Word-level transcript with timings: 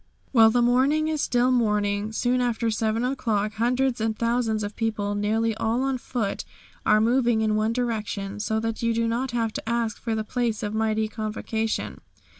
While 0.31 0.49
the 0.49 0.63
morning 0.63 1.09
is 1.09 1.21
still 1.21 1.51
morning, 1.51 2.11
soon 2.11 2.41
after 2.41 2.71
7 2.71 3.05
o'clock, 3.05 3.53
hundreds 3.53 4.01
and 4.01 4.17
thousands 4.17 4.63
of 4.63 4.75
people, 4.75 5.13
nearly 5.13 5.53
all 5.57 5.83
on 5.83 5.99
foot, 5.99 6.43
are 6.87 6.99
moving 6.99 7.41
in 7.41 7.55
one 7.55 7.71
direction, 7.71 8.39
so 8.39 8.59
that 8.61 8.81
you 8.81 8.95
do 8.95 9.07
not 9.07 9.29
have 9.29 9.53
to 9.53 9.69
ask 9.69 9.99
for 9.99 10.15
the 10.15 10.23
place 10.23 10.63
of 10.63 10.73
mighty 10.73 11.07
convocation. 11.07 12.01